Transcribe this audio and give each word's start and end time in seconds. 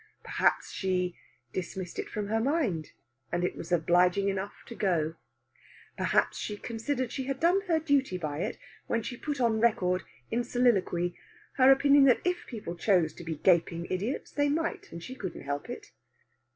Perhaps 0.23 0.71
she 0.71 1.15
"dismissed 1.53 1.99
it 1.99 2.09
from 2.09 2.25
her 2.27 2.39
mind," 2.39 2.93
and 3.31 3.43
it 3.43 3.55
was 3.55 3.71
obliging 3.71 4.29
enough 4.29 4.63
to 4.65 4.73
go. 4.73 5.13
Perhaps 5.95 6.39
she 6.39 6.57
considered 6.57 7.11
she 7.11 7.25
had 7.25 7.39
done 7.39 7.61
her 7.67 7.77
duty 7.77 8.17
by 8.17 8.39
it 8.39 8.57
when 8.87 9.03
she 9.03 9.15
put 9.15 9.39
on 9.39 9.59
record, 9.59 10.01
in 10.31 10.43
soliloquy, 10.43 11.15
her 11.57 11.71
opinion 11.71 12.05
that 12.05 12.25
if 12.25 12.47
people 12.47 12.75
chose 12.75 13.13
to 13.13 13.23
be 13.23 13.35
gaping 13.35 13.85
idiots 13.91 14.31
they 14.31 14.49
might, 14.49 14.91
and 14.91 15.03
she 15.03 15.13
couldn't 15.13 15.43
help 15.43 15.69
it. 15.69 15.91